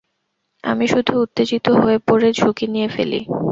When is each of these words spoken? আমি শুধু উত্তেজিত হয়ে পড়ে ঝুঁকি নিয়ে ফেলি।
আমি 0.63 0.85
শুধু 0.87 1.13
উত্তেজিত 1.23 1.65
হয়ে 1.79 1.97
পড়ে 2.07 2.29
ঝুঁকি 2.33 2.65
নিয়ে 2.73 2.87
ফেলি। 2.95 3.19